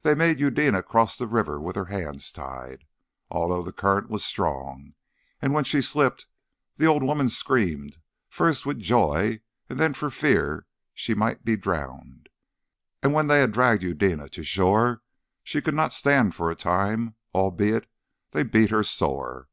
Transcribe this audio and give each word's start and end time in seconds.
They 0.00 0.14
made 0.14 0.40
Eudena 0.40 0.82
cross 0.82 1.18
the 1.18 1.26
river 1.26 1.60
with 1.60 1.76
her 1.76 1.84
hands 1.84 2.32
tied, 2.32 2.86
although 3.30 3.62
the 3.62 3.70
current 3.70 4.08
was 4.08 4.24
strong 4.24 4.94
and 5.42 5.52
when 5.52 5.62
she 5.64 5.82
slipped 5.82 6.26
the 6.76 6.86
old 6.86 7.02
woman 7.02 7.28
screamed, 7.28 7.98
first 8.30 8.64
with 8.64 8.78
joy 8.78 9.42
and 9.68 9.78
then 9.78 9.92
for 9.92 10.08
fear 10.08 10.66
she 10.94 11.12
might 11.12 11.44
be 11.44 11.54
drowned. 11.56 12.30
And 13.02 13.12
when 13.12 13.26
they 13.26 13.40
had 13.40 13.52
dragged 13.52 13.82
Eudena 13.82 14.30
to 14.30 14.42
shore, 14.42 15.02
she 15.44 15.60
could 15.60 15.74
not 15.74 15.92
stand 15.92 16.34
for 16.34 16.50
a 16.50 16.56
time, 16.56 17.16
albeit 17.34 17.86
they 18.30 18.44
beat 18.44 18.70
her 18.70 18.82
sore. 18.82 19.50